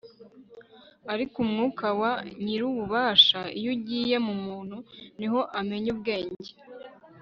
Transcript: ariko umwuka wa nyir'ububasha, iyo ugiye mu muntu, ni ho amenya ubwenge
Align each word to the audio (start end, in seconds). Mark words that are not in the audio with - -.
ariko 1.13 1.35
umwuka 1.45 1.87
wa 2.01 2.13
nyir'ububasha, 2.43 3.39
iyo 3.59 3.69
ugiye 3.75 4.15
mu 4.25 4.35
muntu, 4.45 4.77
ni 5.19 5.27
ho 5.31 5.39
amenya 5.59 5.89
ubwenge 5.95 6.51